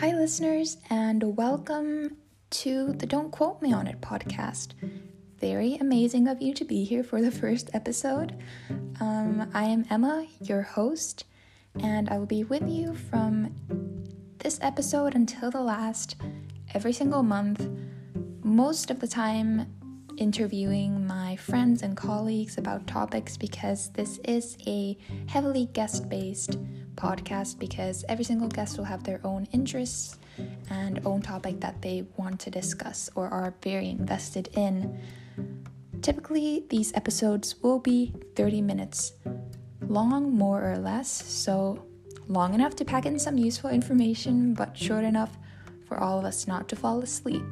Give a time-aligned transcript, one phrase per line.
[0.00, 2.16] Hi, listeners, and welcome
[2.48, 4.68] to the Don't Quote Me on It podcast.
[5.38, 8.34] Very amazing of you to be here for the first episode.
[8.98, 11.26] Um, I am Emma, your host,
[11.80, 13.54] and I will be with you from
[14.38, 16.16] this episode until the last,
[16.72, 17.68] every single month,
[18.42, 19.66] most of the time
[20.16, 26.56] interviewing my friends and colleagues about topics because this is a heavily guest based
[27.00, 30.18] podcast because every single guest will have their own interests
[30.68, 35.00] and own topic that they want to discuss or are very invested in.
[36.02, 39.12] Typically, these episodes will be 30 minutes
[39.88, 41.84] long, more or less, so
[42.28, 45.36] long enough to pack in some useful information, but short enough
[45.86, 47.42] for all of us not to fall asleep.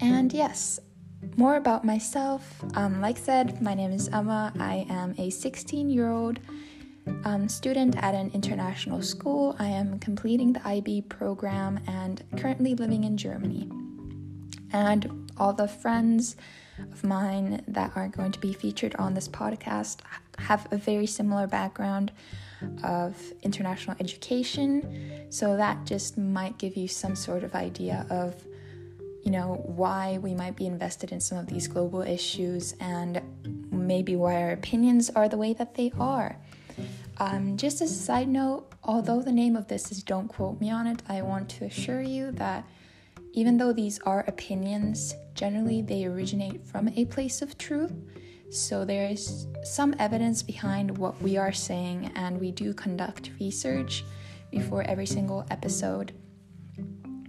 [0.00, 0.80] And yes,
[1.36, 2.62] more about myself.
[2.74, 4.52] Um, like said, my name is Emma.
[4.58, 6.40] I am a 16 year old
[7.24, 9.56] um, student at an international school.
[9.58, 13.68] I am completing the IB program and currently living in Germany.
[14.72, 16.36] And all the friends
[16.92, 19.98] of mine that are going to be featured on this podcast
[20.38, 22.12] have a very similar background
[22.82, 25.26] of international education.
[25.30, 28.34] So that just might give you some sort of idea of
[29.24, 33.22] you know, why we might be invested in some of these global issues and
[33.70, 36.36] maybe why our opinions are the way that they are.
[37.18, 40.70] Um, just as a side note, although the name of this is Don't Quote Me
[40.70, 42.64] on It, I want to assure you that
[43.32, 47.92] even though these are opinions, generally they originate from a place of truth.
[48.50, 54.04] So there is some evidence behind what we are saying, and we do conduct research
[54.50, 56.12] before every single episode.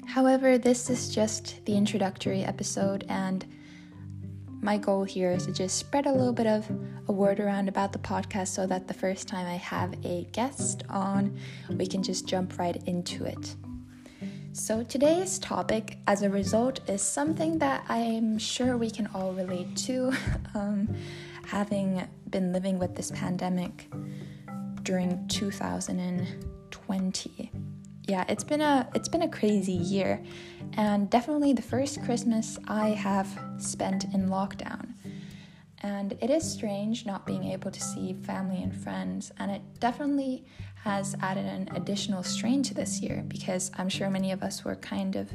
[0.05, 3.45] However, this is just the introductory episode, and
[4.65, 6.67] my goal here is to just spread a little bit of
[7.07, 10.81] a word around about the podcast so that the first time I have a guest
[10.89, 11.37] on,
[11.69, 13.55] we can just jump right into it.
[14.53, 19.75] So, today's topic, as a result, is something that I'm sure we can all relate
[19.85, 20.11] to,
[20.55, 20.89] um,
[21.45, 23.87] having been living with this pandemic
[24.81, 27.51] during 2020
[28.07, 30.21] yeah, it's been a it's been a crazy year,
[30.73, 33.27] and definitely the first Christmas I have
[33.57, 34.93] spent in lockdown.
[35.81, 40.45] And it is strange not being able to see family and friends, and it definitely
[40.83, 44.75] has added an additional strain to this year because I'm sure many of us were
[44.75, 45.31] kind of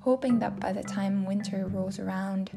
[0.00, 2.50] hoping that by the time winter rolls around,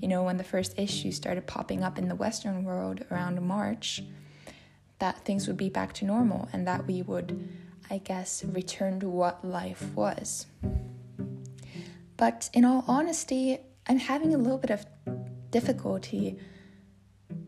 [0.00, 4.02] you know, when the first issues started popping up in the Western world around March,
[4.98, 7.48] that things would be back to normal and that we would
[7.92, 10.46] I guess, return to what life was.
[12.20, 14.84] But in all honesty, I'm having a little bit of
[15.50, 16.36] difficulty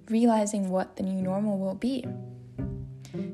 [0.08, 2.06] realizing what the new normal will be.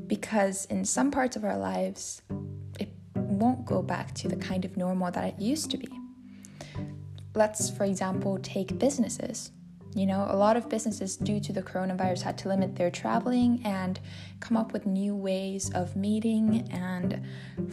[0.08, 2.22] Because in some parts of our lives,
[2.80, 5.88] it won't go back to the kind of normal that it used to be.
[7.36, 9.52] Let's, for example, take businesses.
[9.94, 13.62] You know, a lot of businesses, due to the coronavirus, had to limit their traveling
[13.64, 14.00] and
[14.40, 17.22] come up with new ways of meeting and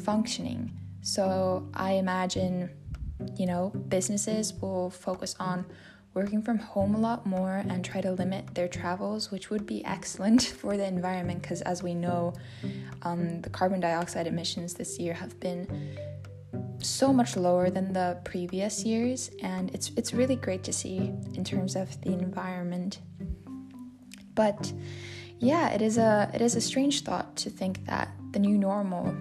[0.04, 0.72] functioning.
[1.02, 2.70] So I imagine,
[3.38, 5.66] you know, businesses will focus on
[6.14, 9.84] working from home a lot more and try to limit their travels, which would be
[9.96, 12.34] excellent for the environment because, as we know,
[13.04, 15.98] um, the carbon dioxide emissions this year have been
[16.80, 21.44] so much lower than the previous years, and it's it's really great to see in
[21.44, 23.00] terms of the environment.
[24.36, 24.72] But
[25.40, 29.16] yeah, it is a it is a strange thought to think that the new normal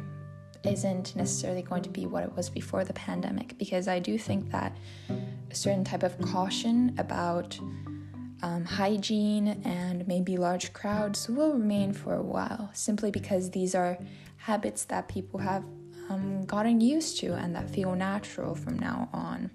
[0.66, 4.50] isn't necessarily going to be what it was before the pandemic because I do think
[4.50, 4.76] that
[5.50, 7.58] a certain type of caution about
[8.42, 13.98] um, hygiene and maybe large crowds will remain for a while simply because these are
[14.36, 15.64] habits that people have
[16.10, 19.50] um, gotten used to and that feel natural from now on.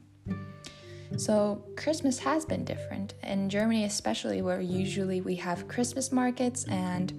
[1.19, 3.13] So, Christmas has been different.
[3.23, 7.11] In Germany, especially, where usually we have Christmas markets and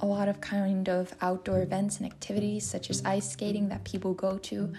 [0.00, 4.12] a lot of kind of outdoor events and activities, such as ice skating, that people
[4.12, 4.74] go to,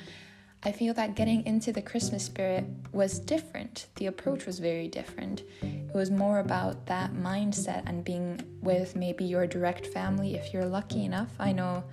[0.62, 3.88] I feel that getting into the Christmas spirit was different.
[3.96, 5.42] The approach was very different.
[5.64, 10.68] It was more about that mindset and being with maybe your direct family if you're
[10.68, 11.32] lucky enough.
[11.40, 11.84] I know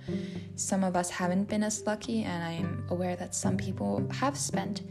[0.55, 4.83] some of us haven't been as lucky, and I'm aware that some people have spent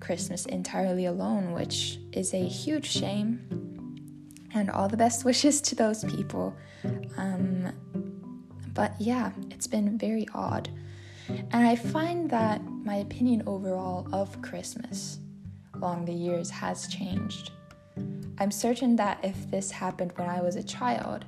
[0.00, 3.40] Christmas entirely alone, which is a huge shame.
[4.54, 6.54] And all the best wishes to those people.
[7.16, 7.72] Um,
[8.74, 10.70] but yeah, it's been very odd.
[11.28, 15.18] And I find that my opinion overall of Christmas
[15.74, 17.50] along the years has changed.
[18.38, 21.24] I'm certain that if this happened when I was a child,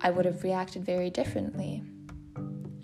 [0.00, 1.82] I would have reacted very differently.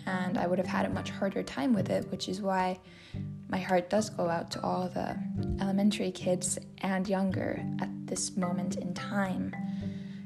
[0.05, 2.79] and I would have had a much harder time with it, which is why
[3.49, 5.17] my heart does go out to all the
[5.59, 9.55] elementary kids and younger at this moment in time.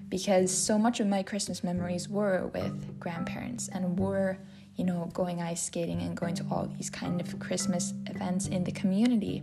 [0.09, 4.37] Because so much of my Christmas memories were with grandparents and were,
[4.75, 8.65] you know, going ice skating and going to all these kind of Christmas events in
[8.65, 9.41] the community.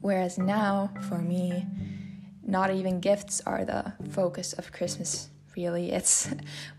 [0.00, 1.66] Whereas now, for me,
[2.46, 5.92] not even gifts are the focus of Christmas really.
[5.92, 6.30] It's,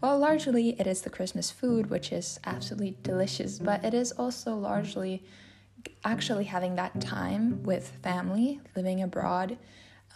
[0.02, 4.56] well, largely it is the Christmas food, which is absolutely delicious, but it is also
[4.56, 5.24] largely
[6.04, 9.58] actually having that time with family, living abroad,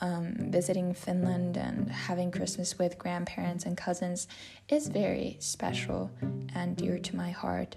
[0.01, 4.27] um, visiting Finland, and having Christmas with grandparents and cousins
[4.69, 6.09] is very special
[6.55, 7.75] and dear to my heart.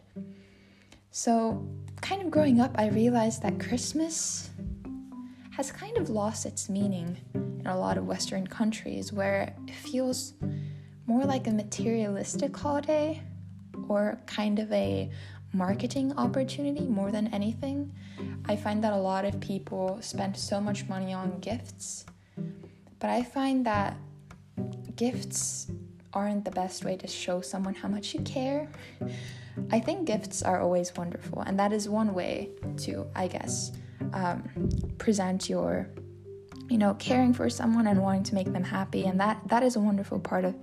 [1.10, 1.66] So,
[2.00, 4.50] kind of growing up, I realized that Christmas
[5.50, 7.18] has kind of lost its meaning
[7.64, 10.34] in a lot of Western countries where it feels
[11.06, 13.22] more like a materialistic holiday
[13.88, 15.10] or kind of a
[15.52, 17.92] marketing opportunity more than anything.
[18.46, 22.06] I find that a lot of people spend so much money on gifts,
[22.98, 23.96] but I find that
[24.96, 25.70] gifts
[26.14, 28.68] aren't the best way to show someone how much you care.
[29.70, 33.72] I think gifts are always wonderful, and that is one way to, I guess,
[34.12, 34.48] um,
[34.98, 35.88] present your
[36.72, 39.04] you know caring for someone and wanting to make them happy.
[39.04, 40.54] And that that is a wonderful part of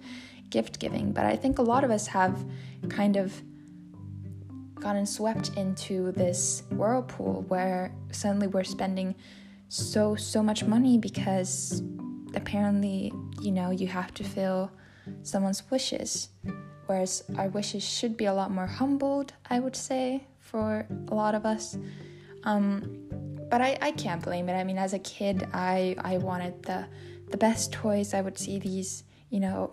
[0.50, 1.12] gift giving.
[1.12, 2.36] But i think a lot of us have
[2.90, 3.28] kind of
[4.80, 9.14] gotten swept into this whirlpool where suddenly we're spending
[9.68, 11.84] so so much money because
[12.34, 14.72] apparently you know you have to fill
[15.24, 16.30] someone's wishes.
[16.88, 21.36] Whereas our wishes should be a lot more humbled i would say for a lot
[21.36, 21.78] of us.
[22.44, 23.09] Um,
[23.50, 24.54] but I, I can't blame it.
[24.54, 26.88] I mean, as a kid, I, I wanted the,
[27.30, 28.14] the best toys.
[28.14, 29.72] I would see these, you know,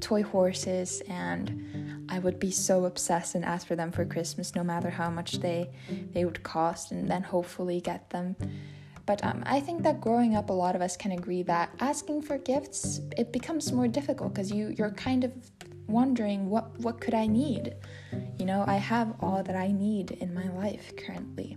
[0.00, 4.64] toy horses, and I would be so obsessed and ask for them for Christmas, no
[4.64, 5.70] matter how much they,
[6.12, 8.36] they would cost, and then hopefully get them.
[9.06, 12.22] But um, I think that growing up, a lot of us can agree that asking
[12.22, 15.32] for gifts it becomes more difficult because you you're kind of
[15.88, 17.74] wondering what what could I need.
[18.38, 21.56] You know, I have all that I need in my life currently.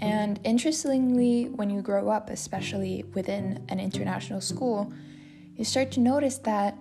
[0.00, 4.92] And interestingly, when you grow up, especially within an international school,
[5.56, 6.76] you start to notice that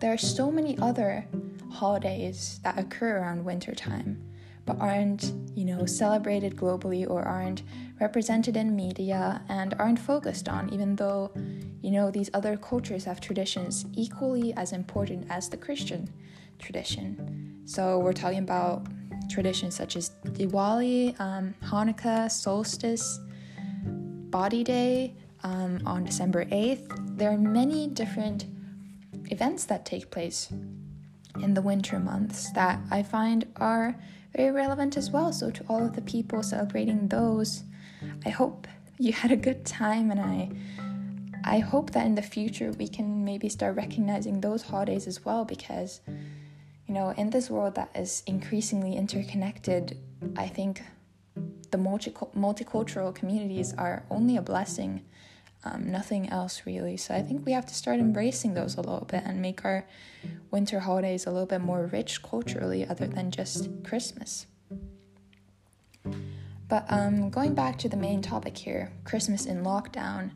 [0.00, 1.26] there are so many other
[1.70, 4.30] holidays that occur around wintertime
[4.66, 7.62] but aren't, you know, celebrated globally or aren't
[8.00, 11.32] represented in media and aren't focused on even though,
[11.82, 16.08] you know, these other cultures have traditions equally as important as the Christian
[16.58, 17.62] tradition.
[17.64, 18.86] So we're talking about
[19.28, 23.20] traditions such as Diwali, um, Hanukkah, solstice,
[23.84, 27.16] Bodhi Day um, on December 8th.
[27.16, 28.46] There are many different
[29.26, 30.52] events that take place
[31.42, 33.96] in the winter months that I find are
[34.36, 35.32] very relevant as well.
[35.32, 37.64] So, to all of the people celebrating those,
[38.24, 38.66] I hope
[38.98, 40.50] you had a good time and I.
[41.42, 45.46] I hope that in the future we can maybe start recognizing those holidays as well
[45.46, 46.00] because
[46.90, 49.96] you know, in this world that is increasingly interconnected,
[50.36, 50.82] I think
[51.70, 55.02] the multi- multicultural communities are only a blessing,
[55.62, 56.96] um, nothing else really.
[56.96, 59.86] So I think we have to start embracing those a little bit and make our
[60.50, 64.48] winter holidays a little bit more rich culturally, other than just Christmas.
[66.68, 70.32] But um, going back to the main topic here Christmas in lockdown,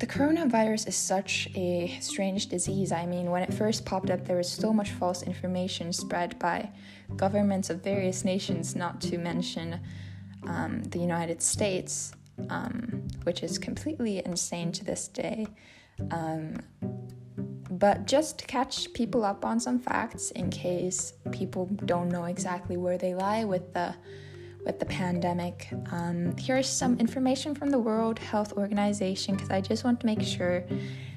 [0.00, 2.90] the coronavirus is such a strange disease.
[2.90, 6.70] I mean, when it first popped up, there was so much false information spread by
[7.16, 9.78] governments of various nations, not to mention
[10.46, 12.12] um, the United States,
[12.48, 15.46] um, which is completely insane to this day.
[16.10, 16.56] Um,
[17.70, 22.78] but just to catch people up on some facts in case people don't know exactly
[22.78, 23.94] where they lie with the
[24.64, 25.68] with the pandemic.
[25.90, 30.22] Um, here's some information from the World Health Organization because I just want to make
[30.22, 30.64] sure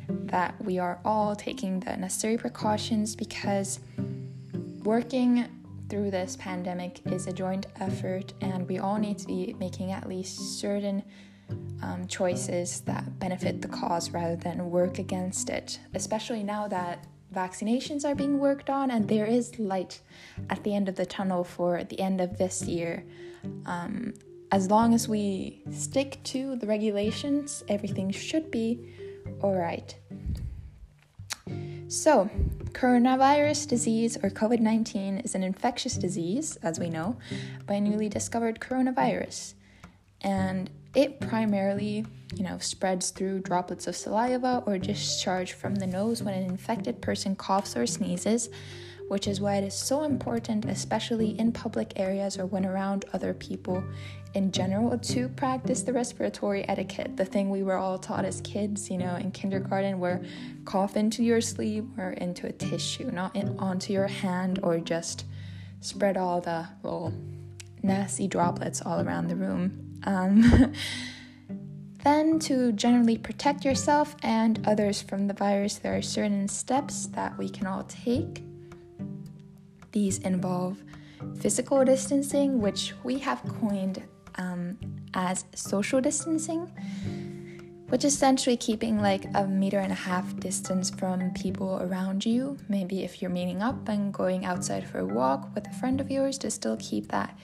[0.08, 3.80] that we are all taking the necessary precautions because
[4.84, 5.48] working
[5.90, 10.08] through this pandemic is a joint effort and we all need to be making at
[10.08, 11.04] least certain
[11.82, 18.06] um, choices that benefit the cause rather than work against it, especially now that vaccinations
[18.06, 20.02] are being worked on and there is light
[20.50, 23.04] at the end of the tunnel for the end of this year.
[23.66, 24.14] Um,
[24.52, 28.80] as long as we stick to the regulations, everything should be
[29.42, 29.96] all right.
[31.88, 32.30] So,
[32.72, 37.18] coronavirus disease or COVID 19 is an infectious disease, as we know,
[37.66, 39.54] by newly discovered coronavirus.
[40.22, 46.24] And it primarily you know, spreads through droplets of saliva or discharge from the nose
[46.24, 48.50] when an infected person coughs or sneezes,
[49.08, 53.34] which is why it is so important, especially in public areas or when around other
[53.34, 53.84] people
[54.34, 58.90] in general, to practice the respiratory etiquette, the thing we were all taught as kids,
[58.90, 60.24] you know, in kindergarten, where
[60.66, 65.26] cough into your sleeve or into a tissue, not in, onto your hand or just
[65.82, 67.14] spread all the little
[67.84, 70.00] nasty droplets all around the room.
[70.06, 70.74] Um,
[72.04, 77.38] then, to generally protect yourself and others from the virus, there are certain steps that
[77.38, 78.44] we can all take.
[79.92, 80.78] These involve
[81.40, 84.04] physical distancing, which we have coined
[84.36, 84.78] um,
[85.14, 86.70] as social distancing,
[87.90, 92.58] which is essentially keeping like a meter and a half distance from people around you.
[92.68, 96.10] Maybe if you're meeting up and going outside for a walk with a friend of
[96.10, 97.38] yours, to still keep that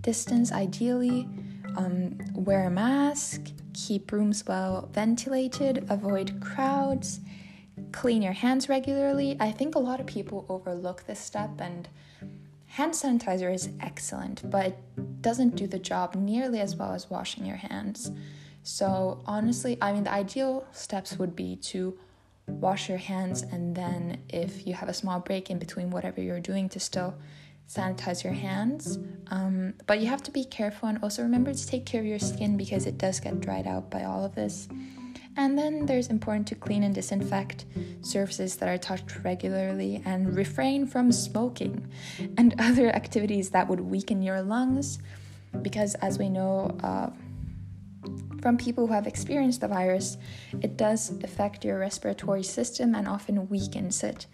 [0.00, 1.28] distance ideally.
[1.76, 7.20] Um, wear a mask, keep rooms well ventilated, avoid crowds,
[7.92, 9.36] clean your hands regularly.
[9.40, 11.88] I think a lot of people overlook this step, and
[12.66, 17.44] hand sanitizer is excellent, but it doesn't do the job nearly as well as washing
[17.44, 18.10] your hands.
[18.62, 21.98] So, honestly, I mean, the ideal steps would be to
[22.46, 26.40] wash your hands and then, if you have a small break in between whatever you're
[26.40, 27.14] doing, to still
[27.68, 28.98] sanitize your hands.
[29.28, 32.18] Um, but you have to be careful and also remember to take care of your
[32.18, 34.68] skin because it does get dried out by all of this.
[35.36, 37.64] And then there's important to clean and disinfect
[38.02, 41.88] surfaces that are touched regularly and refrain from smoking
[42.38, 45.00] and other activities that would weaken your lungs
[45.62, 47.10] because, as we know, uh,
[48.42, 50.18] from people who have experienced the virus,
[50.60, 54.26] it does affect your respiratory system and often weakens it.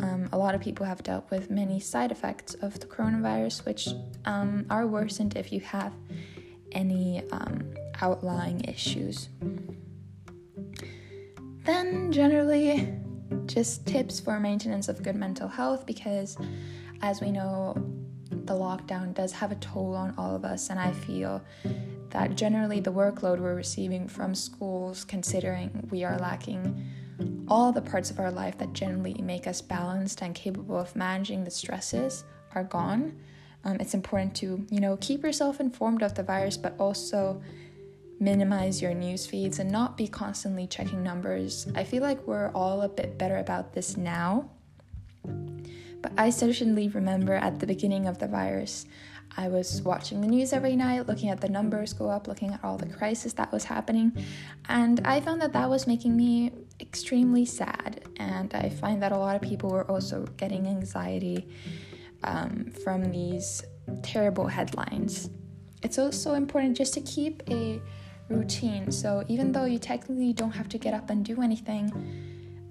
[0.00, 3.88] Um, a lot of people have dealt with many side effects of the coronavirus, which
[4.24, 5.92] um, are worsened if you have
[6.72, 9.28] any um, outlying issues.
[11.64, 12.92] Then, generally,
[13.46, 16.36] just tips for maintenance of good mental health because,
[17.00, 17.74] as we know,
[18.30, 21.42] the lockdown does have a toll on all of us, and I feel
[22.10, 26.84] that generally the workload we're receiving from schools, considering we are lacking
[27.48, 31.44] all the parts of our life that generally make us balanced and capable of managing
[31.44, 33.16] the stresses are gone.
[33.64, 37.42] Um, it's important to, you know, keep yourself informed of the virus, but also
[38.20, 41.66] minimize your news feeds and not be constantly checking numbers.
[41.74, 44.50] I feel like we're all a bit better about this now.
[45.22, 48.86] But I certainly remember at the beginning of the virus,
[49.36, 52.62] I was watching the news every night, looking at the numbers go up, looking at
[52.62, 54.12] all the crisis that was happening,
[54.68, 58.04] and I found that that was making me extremely sad.
[58.16, 61.48] And I find that a lot of people were also getting anxiety
[62.22, 63.62] um, from these
[64.02, 65.30] terrible headlines.
[65.82, 67.80] It's also important just to keep a
[68.28, 68.90] routine.
[68.90, 71.92] So even though you technically don't have to get up and do anything,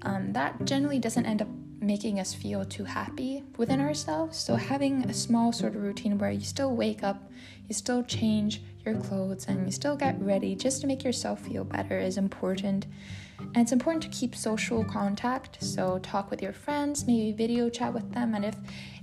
[0.02, 1.48] um, that generally doesn't end up
[1.84, 4.38] making us feel too happy within ourselves.
[4.38, 7.30] So, having a small sort of routine where you still wake up,
[7.68, 11.64] you still change your clothes, and you still get ready just to make yourself feel
[11.64, 12.88] better is important.
[13.40, 15.64] And it's important to keep social contact.
[15.64, 18.56] So, talk with your friends, maybe video chat with them, and if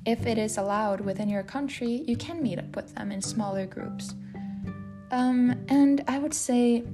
[0.07, 3.67] if it is allowed within your country, you can meet up with them in smaller
[3.67, 4.15] groups.
[5.11, 6.85] Um, and I would say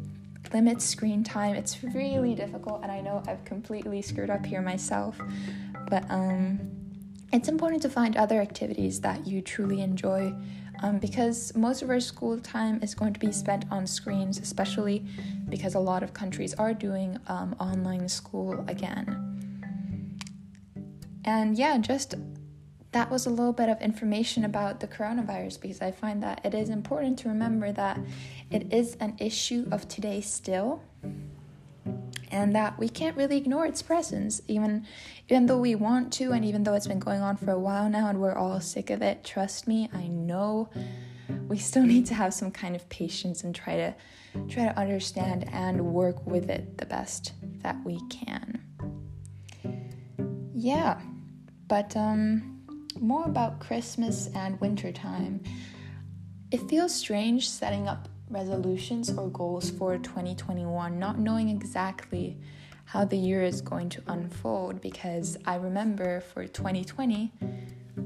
[0.52, 1.54] limit screen time.
[1.54, 5.20] It's really difficult, and I know I've completely screwed up here myself,
[5.88, 6.58] but um,
[7.32, 10.34] it's important to find other activities that you truly enjoy
[10.82, 15.06] um, because most of our school time is going to be spent on screens, especially
[15.48, 19.22] because a lot of countries are doing um, online school again.
[21.24, 22.14] And yeah, just
[22.92, 26.54] that was a little bit of information about the coronavirus because I find that it
[26.54, 27.98] is important to remember that
[28.50, 30.80] it is an issue of today still
[32.30, 34.86] and that we can't really ignore its presence even
[35.28, 37.88] even though we want to and even though it's been going on for a while
[37.88, 40.68] now and we're all sick of it trust me i know
[41.48, 43.94] we still need to have some kind of patience and try to
[44.48, 48.60] try to understand and work with it the best that we can
[50.54, 51.00] yeah
[51.68, 52.56] but um
[53.00, 55.42] more about Christmas and wintertime.
[56.50, 62.36] It feels strange setting up resolutions or goals for 2021, not knowing exactly
[62.86, 67.32] how the year is going to unfold because I remember for 2020,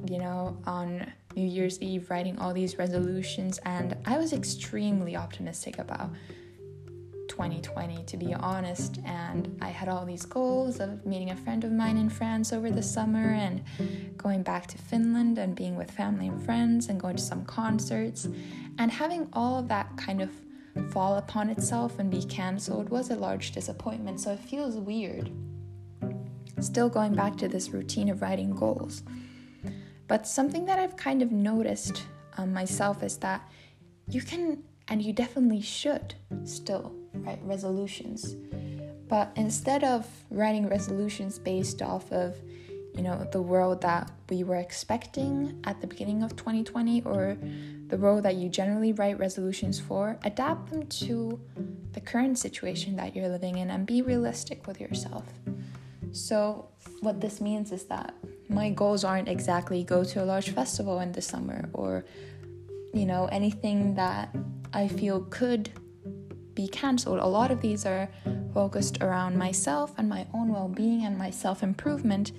[0.09, 5.79] you know, on New Year's Eve, writing all these resolutions, and I was extremely optimistic
[5.79, 6.11] about
[7.31, 11.73] 2020 to be honest and i had all these goals of meeting a friend of
[11.73, 13.63] mine in france over the summer and
[14.17, 18.29] going back to finland and being with family and friends and going to some concerts
[18.79, 20.31] and having all of that kind of
[20.91, 25.31] fall upon itself and be cancelled was a large disappointment, so it feels weird.
[26.61, 29.03] Still going back to this routine of writing goals.
[30.09, 32.07] But something that I've kind of noticed
[32.37, 33.49] um, myself is that
[34.09, 38.37] you can, and you definitely should, still write resolutions.
[39.09, 42.37] But instead of writing resolutions based off of
[42.95, 47.37] you know, the world that we were expecting at the beginning of 2020 or
[47.89, 51.41] the world that you generally write resolutions for, adapt them to
[51.93, 55.25] the current situation that you're living in and be realistic with yourself.
[56.13, 56.69] So,
[57.01, 58.15] what this means is that
[58.49, 62.05] my goals aren't exactly go to a large festival in the summer or,
[62.93, 64.35] you know, anything that
[64.73, 65.71] I feel could
[66.55, 67.19] be cancelled.
[67.19, 68.09] A lot of these are
[68.53, 72.33] focused around myself and my own well being and my self improvement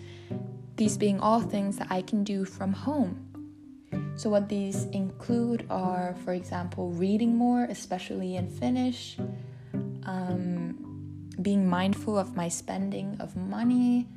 [0.81, 3.27] these being all things that I can do from home.
[4.15, 9.17] So, what these include are, for example, reading more, especially in Finnish,
[10.05, 14.07] um, being mindful of my spending of money,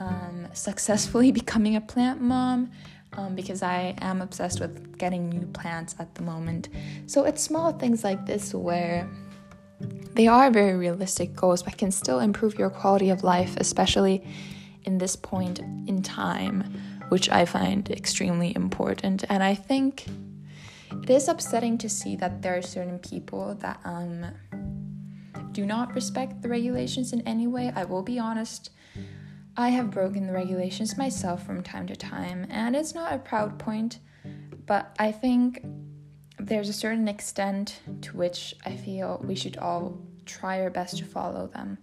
[0.00, 2.70] um, successfully becoming a plant mom,
[3.14, 6.68] um, because I am obsessed with getting new plants at the moment.
[7.06, 9.08] So, it's small things like this where
[10.14, 14.26] they are very realistic goals, but can still improve your quality of life, especially
[14.84, 16.62] in this point in time,
[17.10, 19.24] which I find extremely important.
[19.28, 20.06] And I think
[21.02, 24.26] it is upsetting to see that there are certain people that um,
[25.52, 27.72] do not respect the regulations in any way.
[27.74, 28.70] I will be honest.
[29.58, 33.58] I have broken the regulations myself from time to time, and it's not a proud
[33.58, 34.00] point,
[34.66, 35.64] but I think
[36.38, 41.04] there's a certain extent to which I feel we should all try our best to
[41.04, 41.78] follow them.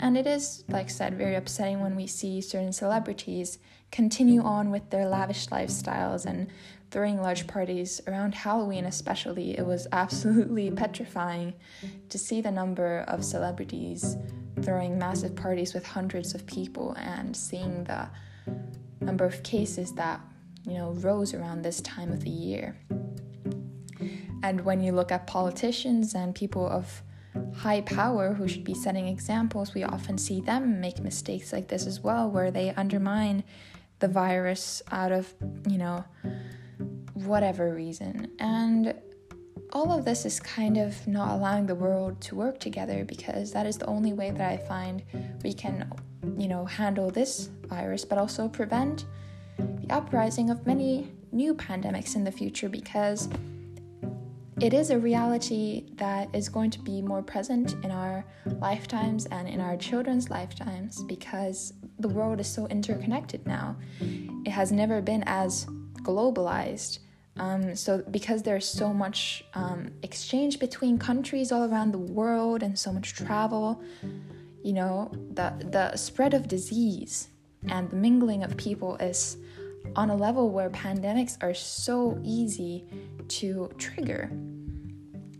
[0.00, 3.58] And it is, like I said, very upsetting when we see certain celebrities
[3.90, 6.48] continue on with their lavish lifestyles and
[6.92, 9.58] throwing large parties around Halloween, especially.
[9.58, 11.54] It was absolutely petrifying
[12.10, 14.16] to see the number of celebrities
[14.60, 18.08] throwing massive parties with hundreds of people and seeing the
[19.00, 20.20] number of cases that,
[20.64, 22.76] you know, rose around this time of the year.
[24.42, 27.02] And when you look at politicians and people of
[27.56, 31.86] high power who should be setting examples, we often see them make mistakes like this
[31.86, 33.44] as well, where they undermine
[34.00, 35.32] the virus out of,
[35.66, 36.04] you know,
[37.26, 38.30] whatever reason.
[38.38, 38.94] And
[39.72, 43.66] all of this is kind of not allowing the world to work together because that
[43.66, 45.02] is the only way that I find
[45.42, 45.90] we can,
[46.36, 49.06] you know, handle this virus, but also prevent
[49.58, 53.28] the uprising of many new pandemics in the future because
[54.60, 58.24] it is a reality that is going to be more present in our
[58.60, 63.76] lifetimes and in our children's lifetimes because the world is so interconnected now.
[64.00, 65.66] It has never been as
[66.02, 66.98] globalized.
[67.36, 72.78] Um, so, because there's so much um, exchange between countries all around the world and
[72.78, 73.82] so much travel,
[74.62, 77.28] you know, the, the spread of disease
[77.68, 79.38] and the mingling of people is
[79.96, 82.84] on a level where pandemics are so easy
[83.28, 84.30] to trigger.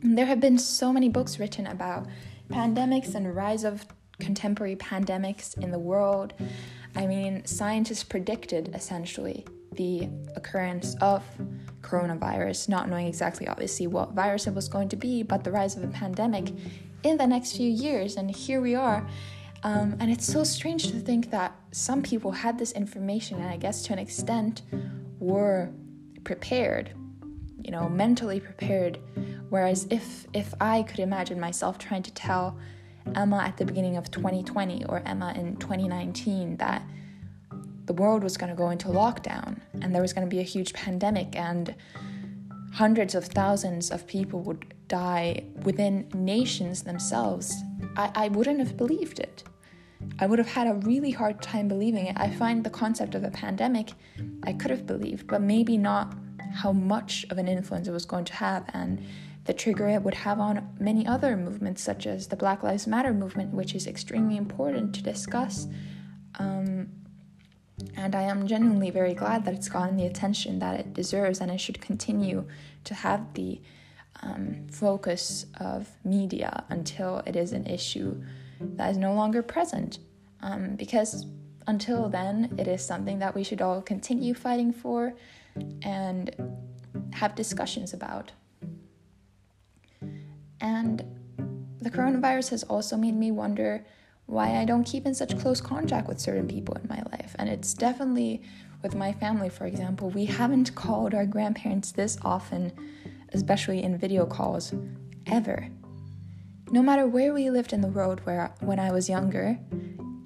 [0.03, 2.07] There have been so many books written about
[2.49, 3.87] pandemics and rise of
[4.19, 6.35] contemporary pandemics in the world.
[6.97, 11.23] I mean, scientists predicted essentially the occurrence of
[11.83, 15.77] coronavirus, not knowing exactly, obviously, what virus it was going to be, but the rise
[15.77, 16.53] of a pandemic
[17.03, 18.17] in the next few years.
[18.17, 19.07] And here we are.
[19.65, 23.57] Um, and it's so strange to think that some people had this information and I
[23.57, 24.63] guess to an extent
[25.21, 25.71] were
[26.25, 26.93] prepared,
[27.63, 28.99] you know, mentally prepared
[29.53, 32.57] Whereas if if I could imagine myself trying to tell
[33.15, 36.81] Emma at the beginning of 2020 or Emma in 2019 that
[37.87, 40.45] the world was going to go into lockdown and there was going to be a
[40.45, 41.75] huge pandemic and
[42.73, 47.55] hundreds of thousands of people would die within nations themselves,
[47.97, 49.45] I, I wouldn't have believed it.
[50.19, 52.17] I would have had a really hard time believing it.
[52.19, 53.93] I find the concept of a pandemic
[54.43, 56.15] I could have believed, but maybe not
[56.53, 59.03] how much of an influence it was going to have and
[59.45, 63.13] the trigger it would have on many other movements, such as the Black Lives Matter
[63.13, 65.67] movement, which is extremely important to discuss.
[66.39, 66.89] Um,
[67.97, 71.51] and I am genuinely very glad that it's gotten the attention that it deserves, and
[71.51, 72.45] it should continue
[72.85, 73.61] to have the
[74.23, 78.23] um, focus of media until it is an issue
[78.61, 79.99] that is no longer present.
[80.41, 81.27] Um, because
[81.67, 85.15] until then, it is something that we should all continue fighting for
[85.83, 86.31] and
[87.13, 88.33] have discussions about.
[90.61, 91.05] And
[91.81, 93.85] the coronavirus has also made me wonder
[94.33, 97.37] why I don't keep in such close contact with certain people in my life.
[97.39, 98.41] And it's definitely
[98.83, 102.73] with my family, for example, we haven't called our grandparents this often,
[103.35, 104.73] especially in video calls,
[105.27, 105.69] ever.
[106.71, 109.59] No matter where we lived in the world where when I was younger,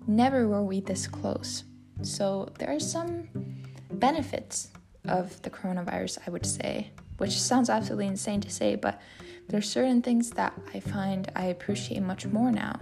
[0.06, 1.64] never were we this close.
[2.02, 3.28] So there are some
[3.90, 4.68] benefits
[5.08, 9.00] of the coronavirus, I would say, which sounds absolutely insane to say, but
[9.48, 12.78] there are certain things that I find I appreciate much more now.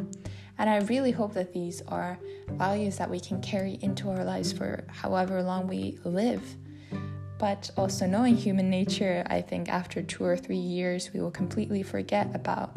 [0.59, 2.19] And I really hope that these are
[2.51, 6.43] values that we can carry into our lives for however long we live.
[7.39, 11.83] But also knowing human nature, I think after two or three years, we will completely
[11.83, 12.77] forget about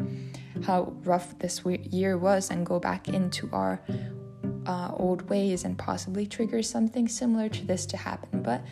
[0.64, 3.80] how rough this year was and go back into our
[4.66, 8.42] uh, old ways and possibly trigger something similar to this to happen.
[8.42, 8.62] But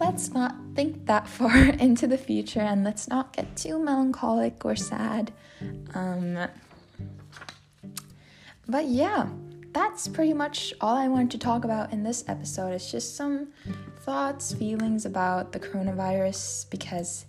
[0.00, 4.76] let's not think that far into the future and let's not get too melancholic or
[4.76, 5.32] sad.
[5.94, 6.38] Um,
[8.68, 9.28] but yeah,
[9.72, 12.72] that's pretty much all I wanted to talk about in this episode.
[12.72, 13.48] It's just some
[14.00, 17.26] thoughts, feelings about the coronavirus because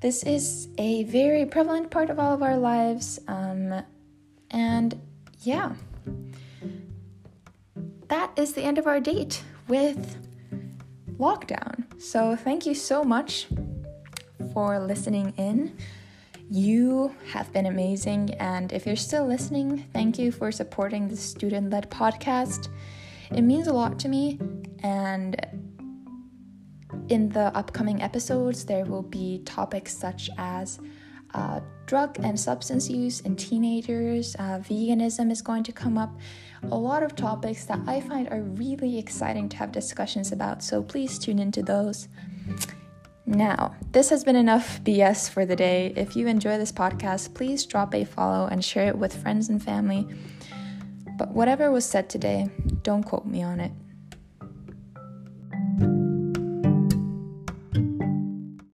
[0.00, 3.20] this is a very prevalent part of all of our lives.
[3.28, 3.82] Um,
[4.50, 5.00] and
[5.42, 5.72] yeah,
[8.08, 10.16] that is the end of our date with
[11.18, 11.84] lockdown.
[12.00, 13.46] So, thank you so much
[14.52, 15.76] for listening in.
[16.54, 21.70] You have been amazing, and if you're still listening, thank you for supporting the student
[21.70, 22.68] led podcast.
[23.30, 24.38] It means a lot to me,
[24.82, 25.34] and
[27.08, 30.78] in the upcoming episodes, there will be topics such as
[31.32, 36.20] uh, drug and substance use in teenagers, uh, veganism is going to come up,
[36.64, 40.82] a lot of topics that I find are really exciting to have discussions about, so
[40.82, 42.08] please tune into those.
[43.24, 45.92] Now, this has been enough BS for the day.
[45.96, 49.62] If you enjoy this podcast, please drop a follow and share it with friends and
[49.62, 50.06] family.
[51.16, 52.50] But whatever was said today,
[52.82, 53.72] don't quote me on it.